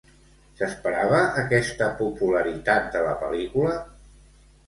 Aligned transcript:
S'esperava 0.59 1.17
aquesta 1.41 1.89
popularitat 2.01 2.89
de 2.97 3.05
la 3.09 3.11
pel·lícula? 3.25 3.77